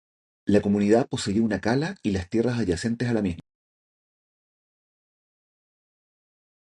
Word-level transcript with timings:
La 0.47 0.61
comunidad 0.61 1.07
poseía 1.07 1.43
una 1.43 1.61
cala 1.61 1.95
y 2.01 2.09
las 2.09 2.27
tierras 2.27 2.57
adyacentes 2.59 3.07
a 3.07 3.13
la 3.13 3.21
misma. 3.21 3.43